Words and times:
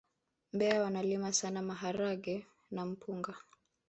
mbeya 0.53 0.81
wanalima 0.81 1.33
sana 1.33 1.61
maharage 1.61 2.45
na 2.71 2.85
mpunga 2.85 3.35